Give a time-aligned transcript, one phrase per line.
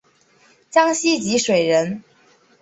[0.71, 2.03] 江西吉水人。